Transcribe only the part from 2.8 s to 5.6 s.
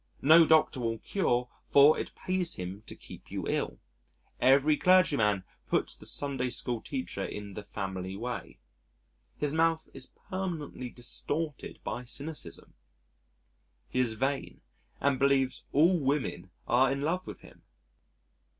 to keep you ill. Every clergyman